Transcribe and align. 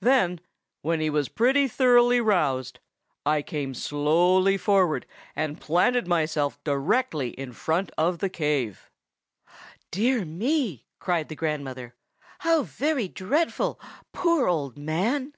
Then, 0.00 0.40
when 0.82 0.98
he 0.98 1.08
was 1.08 1.28
pretty 1.28 1.68
thoroughly 1.68 2.20
roused, 2.20 2.80
I 3.24 3.42
came 3.42 3.74
slowly 3.74 4.56
forward, 4.56 5.06
and 5.36 5.60
planted 5.60 6.08
myself 6.08 6.58
directly 6.64 7.28
in 7.28 7.52
front 7.52 7.92
of 7.96 8.18
the 8.18 8.28
cave." 8.28 8.90
"Dear 9.92 10.24
me!" 10.24 10.88
cried 10.98 11.28
the 11.28 11.36
grandmother. 11.36 11.94
"How 12.40 12.64
very 12.64 13.06
dreadful! 13.06 13.78
poor 14.12 14.48
old 14.48 14.76
man!" 14.76 15.32